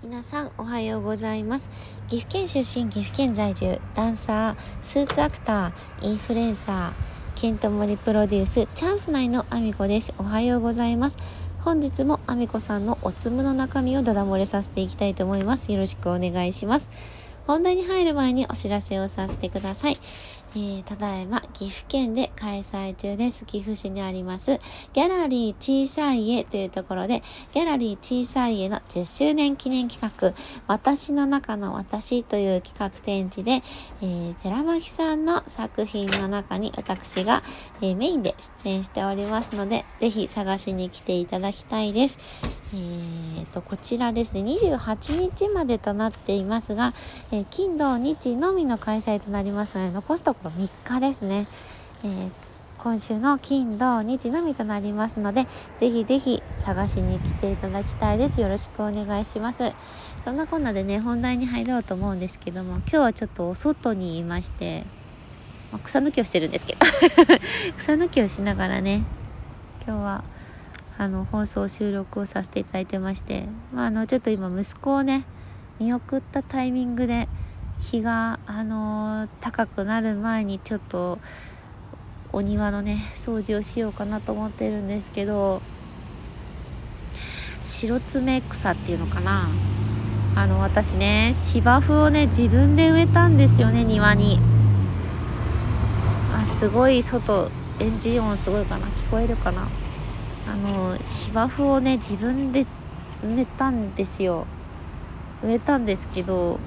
[0.00, 1.70] 皆さんおはようございます。
[2.06, 10.14] 岐阜県出身岐阜県在住ダンサースーツアクターインフルエンサーケントモリプロデュースチャンス内のあみこです。
[10.16, 11.16] おはようございます。
[11.62, 15.72] 本日もあみこさんのおつむの中身をダダ漏れさせていきたいと思います。
[15.72, 16.90] よろしくお願いします。
[17.48, 19.96] 本題に入る前にお知らせをさせてください。
[20.54, 23.44] えー、ただいま岐阜県で開催中です。
[23.44, 24.58] 岐阜市にあります
[24.92, 27.22] ギャラリー小さい家というところで
[27.52, 30.32] ギャラリー小さい家の10周年記念企画
[30.66, 33.62] 私の中の私という企画展示で、
[34.02, 37.42] えー、寺巻さんの作品の中に私が、
[37.80, 42.18] えー、メインで出演しておりますのでぜひ探しに来ていただきたいです。
[42.74, 46.92] えーと、こちらですね28日までとなっていますが、
[47.32, 51.46] えー、金土日のみの開催となりますので残すところ3日ですね、
[52.04, 52.30] えー、
[52.78, 55.46] 今週の金土日のみとなりますので
[55.78, 58.40] ぜひぜひ探しに来ていただきたいです。
[58.40, 59.72] よろしくお願いします。
[60.20, 64.84] そんなこんなでね本題に入ろうと思うんですけども今日はちょっとお外にいまして
[65.72, 66.78] ま草抜きをしてるんですけど。
[67.76, 69.04] 草抜きをしながらね
[69.86, 70.24] 今日は
[70.98, 75.24] あの放送収録をさせていただいてまして、まあ、あのちょっと今息子をね
[75.78, 77.28] 見送ったタイミングで
[77.80, 81.18] 日が、あの高くなる前にちょっと
[82.32, 85.62] お庭のね掃除をしようかなと思ってるんですけど
[87.60, 89.48] 白爪草っていうのかな。
[90.36, 94.38] あの私ね芝生をね自分で植えたんですよね庭に。
[96.34, 98.86] あすごい外エンジン音すごいかな。
[98.86, 99.66] 聞こえるかな。
[100.46, 102.66] あの芝生をね自分で
[103.24, 104.46] 植えたんですよ。
[105.42, 106.60] 植えたんですけど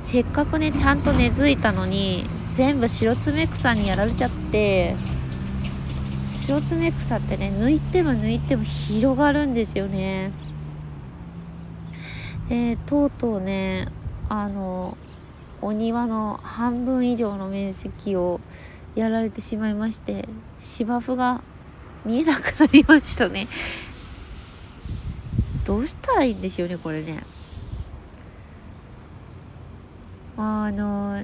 [0.00, 4.96] せっかくねちゃんと根付いたのに全部白爪草にやられちゃって
[6.24, 10.32] 白爪草ってね抜いても抜いても広がるんですよね。
[12.48, 13.86] でとうとうね
[14.28, 14.96] あの
[15.62, 18.40] お庭の半分以上の面積を
[18.96, 20.28] やられてしまいまして
[20.58, 21.42] 芝生が
[22.04, 23.46] 見えなくなりましたね。
[25.64, 27.22] どうしたらいいんでしょうねこれね。
[30.36, 31.22] あの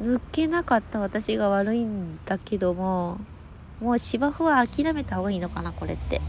[0.00, 3.18] 抜けなかった私が悪いんだけども
[3.80, 6.20] もう芝生は諦めた方がいいのかなこれって。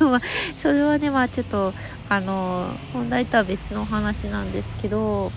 [0.56, 1.72] それはねまあちょっと
[2.08, 5.30] あの本題とは別の話なんですけど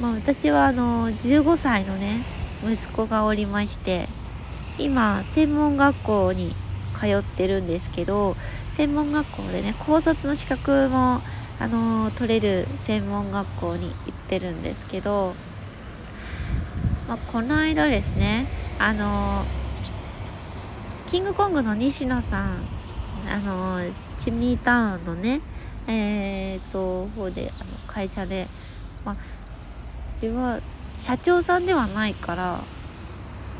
[0.00, 2.22] まあ私はあの15歳のね
[2.64, 4.08] 息子がおりまして
[4.78, 6.54] 今専門学校に
[6.98, 8.36] 通ってるんですけど
[8.70, 11.20] 専門学校でね高卒の資格も
[11.60, 15.34] あの取れる専門学校に行ってるんですけど、
[17.08, 18.46] まあ、この間ですね
[18.78, 19.44] あの
[21.06, 22.64] キングコングの西野さん
[23.28, 23.80] あの
[24.18, 25.40] チミータウンのね
[25.86, 28.46] えー、っと方であの会社で
[29.04, 29.16] まあ
[30.22, 30.60] れは
[30.96, 32.60] 社長さんではないから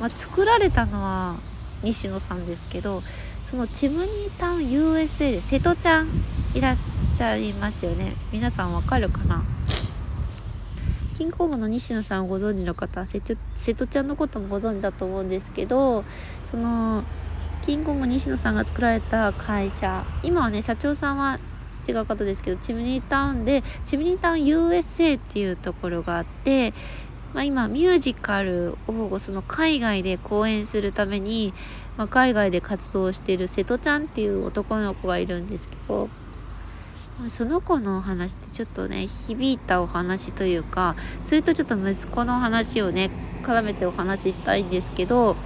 [0.00, 1.36] まあ、作られたのは
[1.84, 3.02] 西野さんですけど
[3.42, 6.08] そのチムニータウン USA で瀬戸ちゃん
[6.54, 8.16] いらっしゃいますよね。
[8.32, 9.44] 皆さんわかるかな？
[11.16, 16.04] キングコングの西野さんをご存知の方瀬戸ちゃんのこともご存知だと思うんですけど
[16.44, 17.04] その
[17.62, 21.38] キングコング西野さんが作られた会社今はね社長さんは
[21.88, 26.74] 違う方ですけどチムニータウンでチムニータウン USA っていうところがあって
[27.34, 31.52] まあ、今ミュージカルをその海外で公演するために、
[31.96, 36.08] まあ、海外で活動している瀬戸ちゃんっていう男の子がいるんですけど、
[37.18, 43.10] まあ、その子のお話ってちょっとね響いたお話というかそれとちょっと息子の話をね
[43.42, 45.36] 絡めてお話ししたいんですけど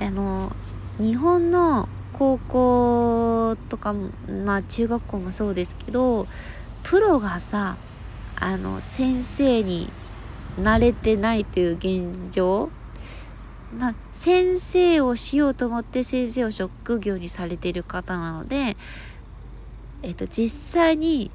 [0.00, 0.50] あの
[0.98, 6.26] 日本の高校とかまあ中学校もそうですけど
[6.84, 7.76] プロがさ
[8.36, 9.90] あの先生に
[10.62, 12.70] 慣れてないという現状？
[13.78, 18.76] まあ、先生をしようと思って先生を職業にされている方なので、
[20.02, 21.30] えっと、実際に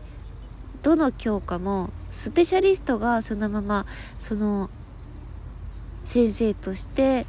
[0.82, 3.86] どの教科もスペシャリストがそのまま
[4.18, 4.72] その
[6.04, 7.26] 先生として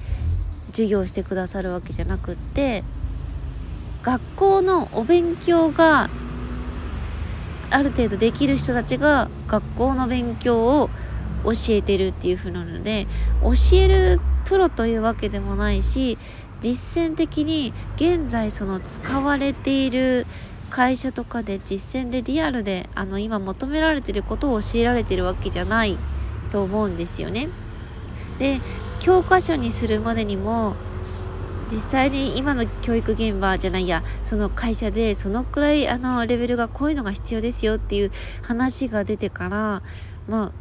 [0.69, 2.83] 授業してくださるわけじゃなくって
[4.03, 6.09] 学校のお勉強が
[7.71, 10.91] ある程度できる人たちが学校の勉強を
[11.45, 13.07] 教えてるっていう風なので
[13.43, 16.19] 教えるプロというわけでもないし
[16.61, 20.27] 実践的に現在その使われている
[20.71, 25.97] 会社とかで実践でリアルであの今求められてることを教えられてるわけじゃない
[26.51, 27.49] と思うんですよね。
[28.39, 28.61] で
[28.99, 30.75] 教科書にするまでにも
[31.71, 38.11] 実際に今の教育現場じゃないやその会社でそのくらいあのレベルがこういうのが必要ですよっていう
[38.43, 39.83] 話が出てから
[40.29, 40.53] まあ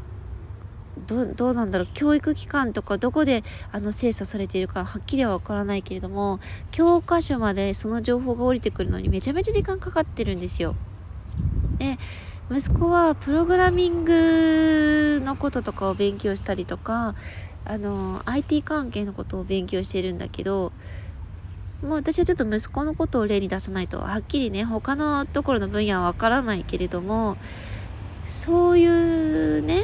[1.07, 6.39] どどうなんだろう教育機関とかどこであの精査されているかはっきりはわからないけれども
[6.71, 10.75] 教科書までその情報が降りてくるのにめちゃめちゃ時間かかってるんですよ。
[11.79, 11.97] で
[12.51, 17.15] 息子はプログラミングのこととかを勉強したりとか
[17.65, 20.71] あの IT 関係のことを勉強してるんだけど
[21.81, 27.37] もう私はちょっと息子のことを例に出さないとはっきりね他のところの分野はわからないけれども
[28.23, 29.83] そういうね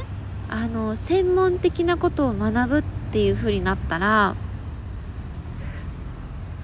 [0.50, 4.36] あの専門的なことを学ぶっていう風になったら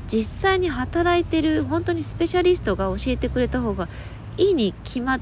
[0.08, 3.88] 実際に働いてる本当にスペシャリストが教えてくれた方が
[4.38, 5.22] いいに決まっ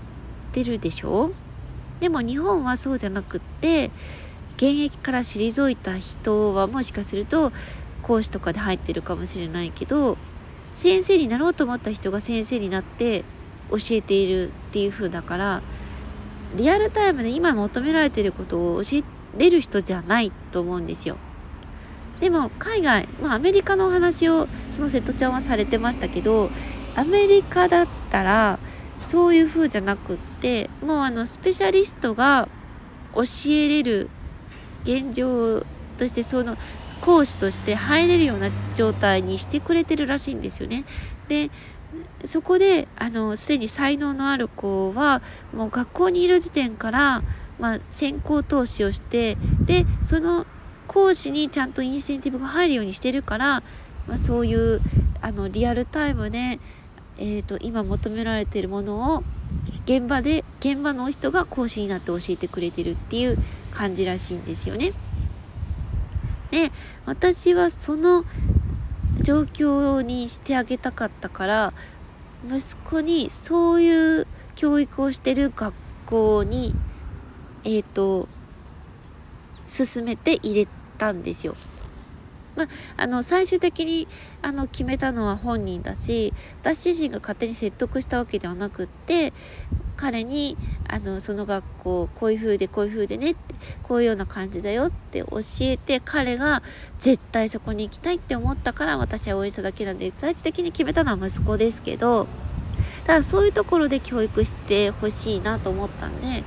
[0.51, 1.31] てるでしょ？
[2.00, 3.92] でも日本はそうじゃなくって
[4.56, 7.51] 現役から退いた人はもしかすると
[8.01, 10.18] 講師とかで入ってるかもしれないけど
[10.74, 13.24] 先生になろうと思った人が先生になって
[13.69, 15.62] 教えているっていう風だから
[16.55, 19.03] リアルタイムで今求められてることを教え
[19.38, 21.17] れる人じゃないと思うんですよ。
[22.19, 26.50] でも海外、まあ、アメリカのお話をその瀬戸ちゃんはされてましたけど
[26.95, 28.59] アメリカだったら
[29.00, 32.47] そういう風じゃなくってもうあのスペシャリストが
[33.15, 34.09] 教えれる
[34.83, 35.65] 現状
[35.97, 36.56] としてその
[37.01, 40.85] 講師として入れるような状態にしてくれてるらしいんですよね。
[41.27, 41.49] で
[42.23, 45.21] そこであのすでに才能のある子は
[45.53, 47.23] もう学校にいる時点から、
[47.59, 50.45] まあ、先行投資をしてでその
[50.87, 53.63] 講師にちゃんとインセンティブが入るようにしてるから、
[54.07, 54.79] まあ、そういう
[55.21, 56.59] あのリアルタイムで、
[57.17, 59.23] えーと、今求められているものを
[59.85, 63.37] 現場で現場の人が講師になって教えてくれてるっていう
[63.71, 64.93] 感じらしいんですよね。
[66.51, 66.71] で
[67.05, 68.23] 私はその
[69.21, 71.73] 状況にしてあげたかったから
[72.45, 75.74] 息子にそういう教育をしてる学
[76.06, 76.74] 校に
[77.63, 78.28] えっ、ー、と
[79.66, 80.68] 進めて入れ
[80.98, 81.56] たんですよ。
[82.56, 82.68] まあ、
[82.98, 84.07] あの最終的に
[84.44, 89.34] あの決めたのは本人だし私自身が勝手に説得したわけではなくって
[89.95, 90.56] 彼に
[90.88, 93.52] あのその学校こういう風でこういう風でねって
[93.83, 96.63] こういうような感じだよって教えて彼が
[97.00, 102.27] 絶対そこに行きたいって思ったから私は応援しただけなんで最終的に決めたのは息子ですけど
[103.06, 106.44] ただそういうところで教育してほしいなと思ったんで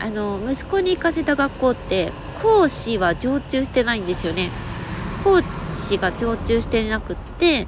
[0.00, 2.12] あの息子に行かせた学校って
[2.42, 4.50] 講師は常駐してないんですよね。
[5.22, 7.66] 講師が常駐してなくって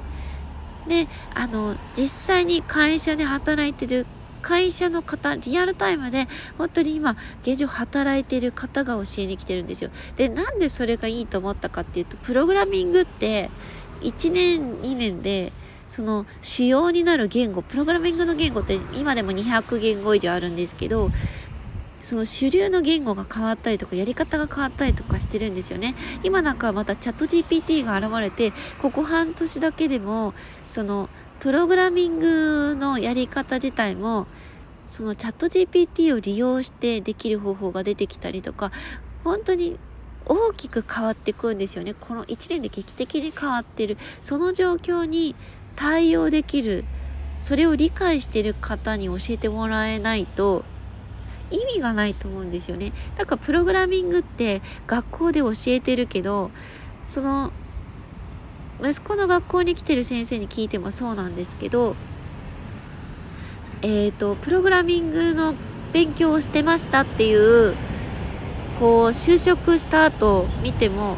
[0.87, 4.05] であの実際に会社で働いてる
[4.41, 9.89] 会社の方リアルタイムで本当に今現状働いてる方が教えに来てるんですよ。
[10.15, 13.49] でなんでそれがいいと思ったかっていうとプログラミングって
[14.01, 15.51] 1年2年で
[15.87, 21.11] その主要になる言語プログラミングの言語って今でも200言語以上あるんですけど
[22.01, 25.95] その主流の言語が変わったりとかやり方が変わったりとかしてるんですよね。
[26.23, 30.33] 今なんかまたチャット GPT が現れてここ半年だけでも
[30.67, 34.27] そのプログラミングのやり方自体も
[34.87, 38.71] そのチャット GPT を利用してできる方法が出てきたりとか
[39.23, 39.77] 本当に
[40.25, 41.93] 大きく変わっていくんですよね。
[41.93, 45.35] この1年で劇的に変わってるその状況に
[45.75, 46.83] 対応できる
[47.37, 50.65] それを理解してる方に教えてもらえないと
[51.51, 52.91] 意味がないと思うんですよね。
[53.15, 56.51] だからプログラミングって学校で教えてるけど
[57.03, 57.51] その
[58.83, 61.95] 息子の学校に来てる先生に聞いてもそうなんですけど
[63.81, 65.55] えっ、ー、とプログラミングの
[65.93, 67.75] 勉強をしてましたっていう
[68.79, 71.17] こう就職した後見ても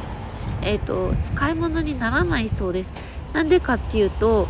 [0.62, 2.94] えっ、ー、と使い物にならないそうです。
[3.34, 4.48] なんでかっていうと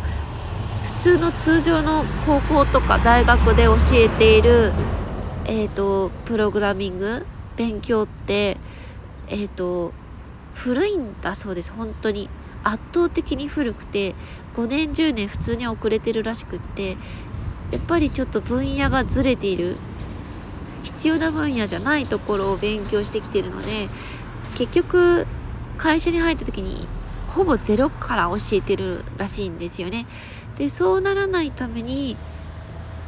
[0.84, 4.72] 普通の通常の高校とか大学で教えている
[5.46, 7.26] えっ、ー、とプログラミング
[7.56, 8.56] 勉強って
[9.28, 9.92] えっ、と
[10.54, 11.72] 古いんだそうです。
[11.72, 12.28] 本当に。
[12.64, 14.14] 圧倒的に古くて
[14.54, 16.96] 5年10年普通に遅れてるらしくって
[17.70, 19.76] やっぱりちょっと分野がずれている
[20.82, 23.88] 必要な分野じゃないところを勉強してきてるので
[24.56, 25.26] 結局
[25.76, 26.86] 会社に入った時に
[27.28, 30.06] ほぼゼロから教えてるらしいんですよね。
[30.58, 32.16] でそうならないために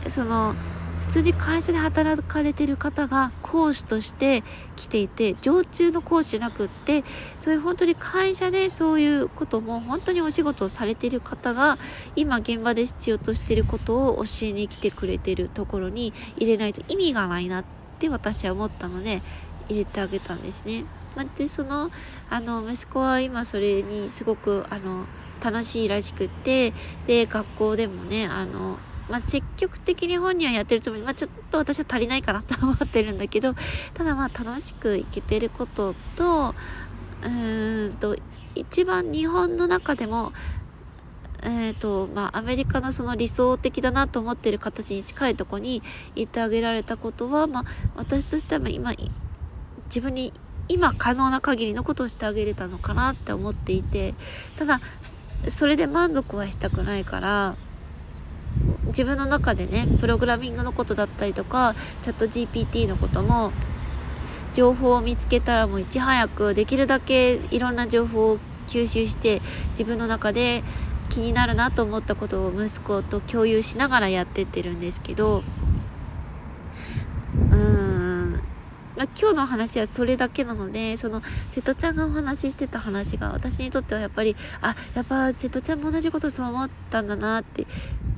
[0.07, 0.55] その
[1.03, 4.45] 普通に会社で働かれてる方が講師として
[4.77, 7.03] 来ていて常駐の講師じゃなくって
[7.39, 11.77] そういう本当に会社でそういうことも本当にお仕事をされてる方が
[12.15, 17.65] 今現場で必要としてることを教えに来てくれてるところに入れないと意味がないなっ
[17.99, 19.23] て私は思ったので
[19.69, 20.85] 入れてあげたんですね。
[21.17, 21.91] ま、でその
[22.31, 25.07] あの息子は今それにすごくあの
[25.45, 26.73] 楽しいらしくって
[27.09, 28.79] で学校でもねあの
[29.13, 33.55] まあ、積極的に本人はやってるつもり、まあ、ちょっと私は足りないかなと思ってるんだけど
[33.93, 36.55] ただまあ楽しくいけてることと
[37.23, 38.17] うんと
[38.55, 40.33] 一番日本の中でも
[41.45, 45.83] えーとまあ、アメリカのその理想的だなと思ってる形に近いとこに
[46.15, 47.65] 行ってあげられたことは、まあ、
[47.97, 48.93] 私としては今
[49.87, 50.33] 自分に
[50.69, 54.15] 今可能な限りのことをしてあげれたのかなって思っていて
[54.57, 54.81] ただ
[55.49, 57.57] それで満足はしたくないから
[58.93, 63.53] 自分の中でねプログラミングのことだったりとかチャット GPT のことも
[64.55, 70.63] 情報を見つけたらもういち早くできるだけいろんな情報を吸収して自分の中で
[71.09, 75.43] 気になるなと思ったことを息子と共有しながらやってってるんですけど
[77.51, 78.39] うーん、ま
[78.92, 87.67] あ、今日の話はそれだけなのでその瀬戸ちゃんがお話ししてた話が私にとってはやっぱりあやっぱ瀬戸ちゃんも同じことそう思ったんだなって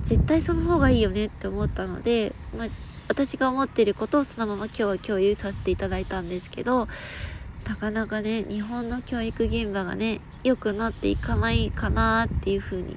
[0.02, 2.68] 絶対その方がいいよねって思ったので、まあ、
[3.08, 6.88] 私が思ってることをそのまま今日は共有させていただいたんですけど
[7.68, 12.96] なかなかね日本の教育現場がね良くなっていかないかなっていう風に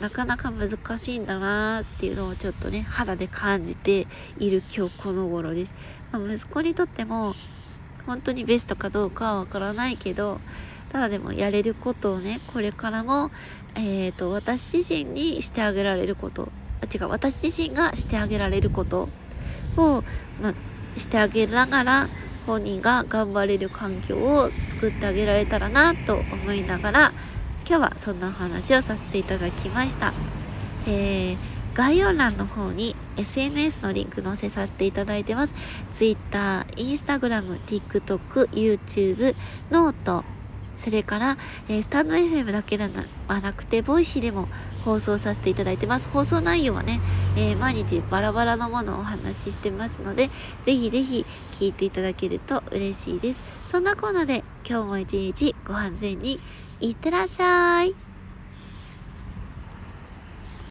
[0.00, 4.06] なかなか難しいんだなっていうのをちょっとね肌で感じて
[4.38, 5.74] いる今日この頃です、
[6.10, 7.34] まあ、息子にとっても
[8.06, 10.40] 本当にベストかどうかはわからないけど
[10.88, 13.30] ただでもやれることをねこれからも、
[13.74, 16.50] えーと、私自身にしてあげられること
[16.80, 19.08] あ違う私自身がしてあげられること
[19.76, 20.02] を、
[20.40, 20.54] まあ、
[20.98, 22.08] してあげながら
[22.46, 27.12] 本人が頑張れる環境を作ってあげられたらなと思いながら
[27.68, 30.12] 今日はそんな話をさせていただきました。
[30.86, 31.36] えー、
[31.74, 35.54] 概要欄の方に SNS のリンク載せさせていただいてます。
[35.90, 39.34] Twitter、Instagram、TikTok、YouTube、
[39.70, 40.24] note、
[40.76, 41.36] それから、
[41.68, 42.88] えー、 stand.fm だけで
[43.28, 44.48] はなくて、 Voicy でも
[44.84, 46.08] 放送させていただいてます。
[46.08, 47.00] 放送内容はね、
[47.36, 50.28] えー、毎日バラバラのものをお話ししてますので、
[50.64, 53.42] ぜひぜひ聞いていただけると嬉しいです。
[53.64, 56.40] そんなコーナーで今日も一日ご安全に
[56.80, 58.05] いってらっしゃい。